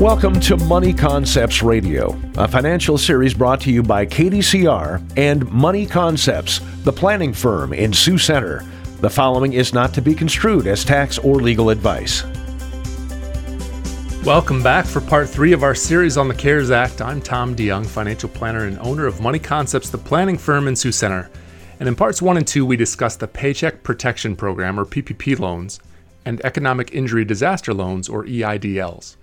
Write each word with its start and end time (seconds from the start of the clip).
Welcome 0.00 0.40
to 0.40 0.56
Money 0.56 0.94
Concepts 0.94 1.62
Radio, 1.62 2.18
a 2.38 2.48
financial 2.48 2.96
series 2.96 3.34
brought 3.34 3.60
to 3.60 3.70
you 3.70 3.82
by 3.82 4.06
KDCR 4.06 5.18
and 5.18 5.46
Money 5.52 5.84
Concepts, 5.84 6.60
the 6.84 6.92
planning 6.92 7.34
firm 7.34 7.74
in 7.74 7.92
Sioux 7.92 8.16
Center. 8.16 8.64
The 9.00 9.10
following 9.10 9.52
is 9.52 9.74
not 9.74 9.92
to 9.92 10.00
be 10.00 10.14
construed 10.14 10.66
as 10.66 10.86
tax 10.86 11.18
or 11.18 11.34
legal 11.34 11.68
advice. 11.68 12.24
Welcome 14.24 14.62
back 14.62 14.86
for 14.86 15.02
part 15.02 15.28
three 15.28 15.52
of 15.52 15.62
our 15.62 15.74
series 15.74 16.16
on 16.16 16.28
the 16.28 16.34
CARES 16.34 16.70
Act. 16.70 17.02
I'm 17.02 17.20
Tom 17.20 17.54
DeYoung, 17.54 17.84
financial 17.84 18.30
planner 18.30 18.64
and 18.64 18.78
owner 18.78 19.04
of 19.06 19.20
Money 19.20 19.38
Concepts, 19.38 19.90
the 19.90 19.98
planning 19.98 20.38
firm 20.38 20.66
in 20.66 20.74
Sioux 20.74 20.92
Center. 20.92 21.30
And 21.78 21.86
in 21.86 21.94
parts 21.94 22.22
one 22.22 22.38
and 22.38 22.46
two, 22.46 22.64
we 22.64 22.78
discussed 22.78 23.20
the 23.20 23.28
Paycheck 23.28 23.82
Protection 23.82 24.34
Program, 24.34 24.80
or 24.80 24.86
PPP 24.86 25.38
loans, 25.38 25.78
and 26.24 26.42
Economic 26.42 26.94
Injury 26.94 27.26
Disaster 27.26 27.74
Loans, 27.74 28.08
or 28.08 28.24
EIDLs. 28.24 29.16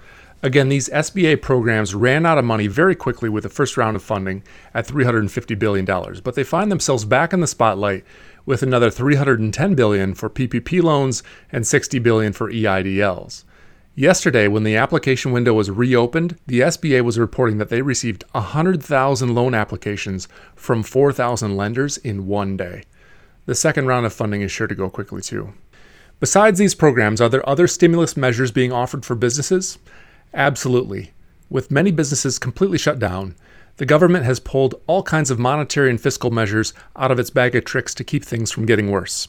Again, 0.43 0.69
these 0.69 0.89
SBA 0.89 1.41
programs 1.41 1.95
ran 1.95 2.25
out 2.25 2.37
of 2.37 2.45
money 2.45 2.67
very 2.67 2.95
quickly 2.95 3.27
with 3.27 3.43
the 3.43 3.49
first 3.49 3.75
round 3.75 3.95
of 3.95 4.03
funding 4.03 4.43
at 4.73 4.87
$350 4.87 5.57
billion, 5.57 5.85
but 6.23 6.35
they 6.35 6.43
find 6.43 6.71
themselves 6.71 7.05
back 7.05 7.33
in 7.33 7.39
the 7.39 7.47
spotlight 7.47 8.05
with 8.45 8.61
another 8.61 8.91
$310 8.91 9.75
billion 9.75 10.13
for 10.13 10.29
PPP 10.29 10.83
loans 10.83 11.23
and 11.51 11.63
$60 11.63 12.01
billion 12.03 12.33
for 12.33 12.51
EIDLs. 12.51 13.45
Yesterday, 13.95 14.47
when 14.47 14.63
the 14.63 14.75
application 14.75 15.31
window 15.31 15.55
was 15.55 15.71
reopened, 15.71 16.37
the 16.45 16.59
SBA 16.59 17.01
was 17.01 17.17
reporting 17.17 17.57
that 17.57 17.69
they 17.69 17.81
received 17.81 18.23
100,000 18.33 19.33
loan 19.33 19.55
applications 19.55 20.27
from 20.55 20.83
4,000 20.83 21.57
lenders 21.57 21.97
in 21.97 22.27
one 22.27 22.55
day. 22.55 22.83
The 23.47 23.55
second 23.55 23.87
round 23.87 24.05
of 24.05 24.13
funding 24.13 24.41
is 24.41 24.51
sure 24.51 24.67
to 24.67 24.75
go 24.75 24.87
quickly, 24.87 25.23
too. 25.23 25.55
Besides 26.19 26.59
these 26.59 26.75
programs, 26.75 27.19
are 27.21 27.29
there 27.29 27.47
other 27.49 27.67
stimulus 27.67 28.15
measures 28.15 28.51
being 28.51 28.71
offered 28.71 29.03
for 29.03 29.15
businesses? 29.15 29.79
Absolutely. 30.33 31.11
With 31.49 31.71
many 31.71 31.91
businesses 31.91 32.39
completely 32.39 32.77
shut 32.77 32.99
down, 32.99 33.35
the 33.77 33.85
government 33.85 34.25
has 34.25 34.39
pulled 34.39 34.75
all 34.87 35.03
kinds 35.03 35.31
of 35.31 35.39
monetary 35.39 35.89
and 35.89 36.01
fiscal 36.01 36.31
measures 36.31 36.73
out 36.95 37.11
of 37.11 37.19
its 37.19 37.29
bag 37.29 37.55
of 37.55 37.63
tricks 37.63 37.93
to 37.95 38.03
keep 38.03 38.25
things 38.25 38.51
from 38.51 38.65
getting 38.65 38.89
worse. 38.89 39.27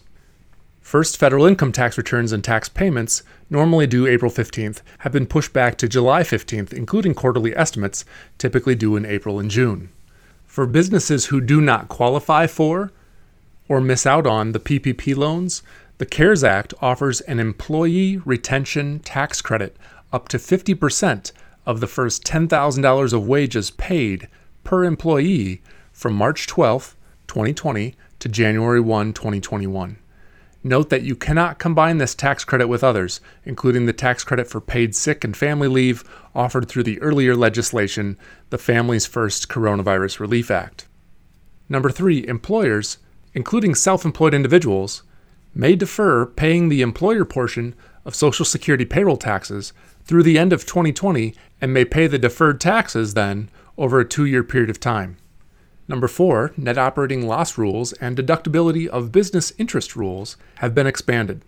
First, 0.80 1.18
federal 1.18 1.44
income 1.44 1.70
tax 1.70 1.98
returns 1.98 2.32
and 2.32 2.42
tax 2.42 2.70
payments, 2.70 3.22
normally 3.50 3.86
due 3.86 4.06
April 4.06 4.30
15th, 4.30 4.80
have 5.00 5.12
been 5.12 5.26
pushed 5.26 5.52
back 5.52 5.76
to 5.76 5.88
July 5.88 6.22
15th, 6.22 6.72
including 6.72 7.14
quarterly 7.14 7.54
estimates, 7.54 8.06
typically 8.38 8.74
due 8.74 8.96
in 8.96 9.04
April 9.04 9.38
and 9.38 9.50
June. 9.50 9.90
For 10.46 10.64
businesses 10.66 11.26
who 11.26 11.42
do 11.42 11.60
not 11.60 11.90
qualify 11.90 12.46
for 12.46 12.90
or 13.68 13.82
miss 13.82 14.06
out 14.06 14.26
on 14.26 14.52
the 14.52 14.60
PPP 14.60 15.14
loans, 15.14 15.62
the 15.98 16.06
CARES 16.06 16.42
Act 16.42 16.72
offers 16.80 17.20
an 17.22 17.38
employee 17.38 18.16
retention 18.24 19.00
tax 19.00 19.42
credit 19.42 19.76
up 20.12 20.28
to 20.28 20.38
50% 20.38 21.32
of 21.66 21.80
the 21.80 21.86
first 21.86 22.24
$10,000 22.24 23.12
of 23.12 23.28
wages 23.28 23.70
paid 23.70 24.28
per 24.64 24.84
employee 24.84 25.62
from 25.92 26.14
March 26.14 26.46
12, 26.46 26.96
2020 27.26 27.94
to 28.18 28.28
January 28.28 28.80
1, 28.80 29.12
2021. 29.12 29.98
Note 30.64 30.90
that 30.90 31.02
you 31.02 31.14
cannot 31.14 31.58
combine 31.58 31.98
this 31.98 32.14
tax 32.14 32.44
credit 32.44 32.66
with 32.66 32.82
others, 32.82 33.20
including 33.44 33.86
the 33.86 33.92
tax 33.92 34.24
credit 34.24 34.48
for 34.48 34.60
paid 34.60 34.94
sick 34.94 35.24
and 35.24 35.36
family 35.36 35.68
leave 35.68 36.02
offered 36.34 36.68
through 36.68 36.82
the 36.82 37.00
earlier 37.00 37.36
legislation, 37.36 38.18
the 38.50 38.58
Families 38.58 39.06
First 39.06 39.48
Coronavirus 39.48 40.18
Relief 40.18 40.50
Act. 40.50 40.86
Number 41.68 41.90
three, 41.90 42.26
employers, 42.26 42.98
including 43.34 43.74
self 43.74 44.04
employed 44.04 44.34
individuals, 44.34 45.04
may 45.54 45.76
defer 45.76 46.26
paying 46.26 46.68
the 46.68 46.82
employer 46.82 47.24
portion 47.24 47.74
of 48.08 48.14
Social 48.14 48.46
Security 48.46 48.86
payroll 48.86 49.18
taxes 49.18 49.74
through 50.02 50.22
the 50.22 50.38
end 50.38 50.54
of 50.54 50.64
2020 50.64 51.34
and 51.60 51.74
may 51.74 51.84
pay 51.84 52.06
the 52.06 52.18
deferred 52.18 52.58
taxes 52.58 53.12
then 53.12 53.50
over 53.76 54.00
a 54.00 54.08
two 54.08 54.24
year 54.24 54.42
period 54.42 54.70
of 54.70 54.80
time. 54.80 55.18
Number 55.86 56.08
four, 56.08 56.54
net 56.56 56.78
operating 56.78 57.26
loss 57.26 57.58
rules 57.58 57.92
and 57.92 58.16
deductibility 58.16 58.86
of 58.86 59.12
business 59.12 59.52
interest 59.58 59.94
rules 59.94 60.38
have 60.56 60.74
been 60.74 60.86
expanded. 60.86 61.44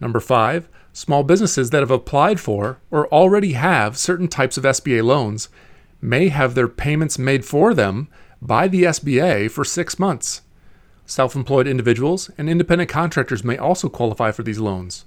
Number 0.00 0.18
five, 0.18 0.66
small 0.94 1.24
businesses 1.24 1.68
that 1.70 1.80
have 1.80 1.90
applied 1.90 2.40
for 2.40 2.80
or 2.90 3.06
already 3.08 3.52
have 3.52 3.98
certain 3.98 4.28
types 4.28 4.56
of 4.56 4.64
SBA 4.64 5.04
loans 5.04 5.50
may 6.00 6.28
have 6.28 6.54
their 6.54 6.68
payments 6.68 7.18
made 7.18 7.44
for 7.44 7.74
them 7.74 8.08
by 8.40 8.66
the 8.66 8.84
SBA 8.84 9.50
for 9.50 9.62
six 9.62 9.98
months. 9.98 10.40
Self 11.04 11.36
employed 11.36 11.66
individuals 11.66 12.30
and 12.38 12.48
independent 12.48 12.88
contractors 12.88 13.44
may 13.44 13.58
also 13.58 13.90
qualify 13.90 14.30
for 14.30 14.42
these 14.42 14.58
loans. 14.58 15.04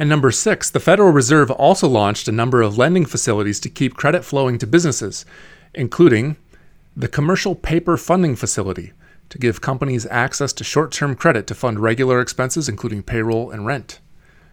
And 0.00 0.08
number 0.08 0.30
six, 0.30 0.70
the 0.70 0.80
Federal 0.80 1.12
Reserve 1.12 1.50
also 1.50 1.86
launched 1.86 2.26
a 2.26 2.32
number 2.32 2.62
of 2.62 2.78
lending 2.78 3.04
facilities 3.04 3.60
to 3.60 3.68
keep 3.68 3.96
credit 3.98 4.24
flowing 4.24 4.56
to 4.56 4.66
businesses, 4.66 5.26
including 5.74 6.38
the 6.96 7.06
Commercial 7.06 7.54
Paper 7.54 7.98
Funding 7.98 8.34
Facility 8.34 8.94
to 9.28 9.36
give 9.36 9.60
companies 9.60 10.06
access 10.06 10.54
to 10.54 10.64
short 10.64 10.90
term 10.90 11.14
credit 11.14 11.46
to 11.48 11.54
fund 11.54 11.80
regular 11.80 12.18
expenses, 12.22 12.66
including 12.66 13.02
payroll 13.02 13.50
and 13.50 13.66
rent. 13.66 14.00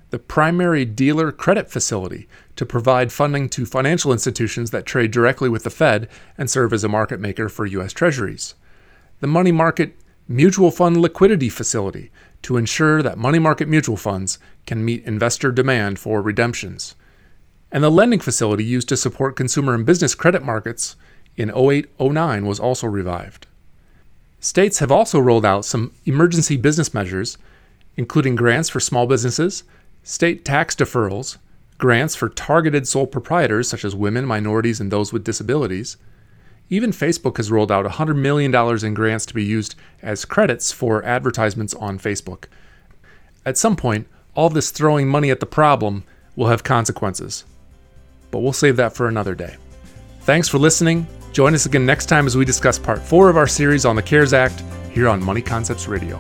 The 0.10 0.20
Primary 0.20 0.84
Dealer 0.84 1.32
Credit 1.32 1.72
Facility 1.72 2.28
to 2.58 2.66
provide 2.66 3.14
funding 3.14 3.48
to 3.52 3.66
financial 3.66 4.12
institutions 4.12 4.72
that 4.72 4.86
trade 4.86 5.12
directly 5.12 5.48
with 5.48 5.64
the 5.64 5.70
Fed 5.70 6.10
and 6.38 6.50
serve 6.50 6.74
as 6.74 6.84
a 6.84 6.90
market 6.90 7.22
maker 7.22 7.48
for 7.48 7.66
U.S. 7.66 7.94
Treasuries. 7.94 8.56
The 9.22 9.28
Money 9.28 9.54
Market 9.54 9.96
Mutual 10.28 10.72
Fund 10.72 10.98
Liquidity 10.98 11.48
Facility 11.48 12.12
to 12.44 12.58
ensure 12.58 13.02
that 13.02 13.18
money 13.18 13.40
market 13.40 13.68
mutual 13.68 13.98
funds 13.98 14.40
can 14.66 14.86
meet 14.86 15.04
investor 15.06 15.52
demand 15.52 16.00
for 16.00 16.22
redemptions. 16.22 16.96
And 17.72 17.84
the 17.84 17.92
lending 17.92 18.20
facility 18.20 18.64
used 18.64 18.90
to 18.90 18.98
support 18.98 19.36
consumer 19.36 19.74
and 19.74 19.86
business 19.86 20.16
credit 20.16 20.44
markets 20.44 20.96
in 21.36 21.52
08 21.56 21.88
09 22.00 22.46
was 22.46 22.60
also 22.60 22.88
revived. 22.88 23.48
States 24.40 24.80
have 24.80 24.92
also 24.92 25.20
rolled 25.20 25.46
out 25.46 25.66
some 25.66 25.92
emergency 26.06 26.58
business 26.58 26.94
measures, 26.94 27.38
including 27.96 28.36
grants 28.36 28.70
for 28.70 28.80
small 28.80 29.08
businesses, 29.08 29.64
state 30.04 30.46
tax 30.46 30.76
deferrals, 30.76 31.38
grants 31.78 32.16
for 32.16 32.30
targeted 32.30 32.88
sole 32.88 33.08
proprietors 33.08 33.68
such 33.68 33.84
as 33.84 33.96
women, 33.96 34.26
minorities, 34.26 34.80
and 34.80 34.92
those 34.92 35.12
with 35.12 35.24
disabilities, 35.24 35.98
even 36.70 36.92
Facebook 36.92 37.38
has 37.38 37.52
rolled 37.52 37.72
out 37.72 37.86
$100 37.86 38.16
million 38.18 38.54
in 38.86 38.94
grants 38.94 39.26
to 39.26 39.34
be 39.34 39.44
used 39.44 39.76
as 40.02 40.26
credits 40.26 40.72
for 40.72 41.04
advertisements 41.04 41.74
on 41.76 41.98
Facebook. 41.98 42.46
At 43.46 43.58
some 43.58 43.76
point, 43.76 44.08
all 44.36 44.50
this 44.50 44.72
throwing 44.72 45.08
money 45.08 45.32
at 45.32 45.40
the 45.40 45.46
problem 45.46 46.04
will 46.36 46.48
have 46.48 46.64
consequences. 46.64 47.46
But 48.32 48.40
we'll 48.40 48.54
save 48.54 48.76
that 48.76 48.94
for 48.94 49.08
another 49.08 49.36
day. 49.36 49.56
Thanks 50.22 50.50
for 50.50 50.58
listening. 50.58 51.08
Join 51.32 51.54
us 51.54 51.66
again 51.66 51.86
next 51.86 52.08
time 52.08 52.26
as 52.26 52.36
we 52.36 52.46
discuss 52.46 52.78
part 52.78 53.02
four 53.02 53.30
of 53.30 53.38
our 53.38 53.48
series 53.48 53.86
on 53.86 53.96
the 53.96 54.02
CARES 54.02 54.34
Act 54.34 54.62
here 54.92 55.08
on 55.08 55.24
Money 55.24 55.42
Concepts 55.42 55.88
Radio. 55.88 56.20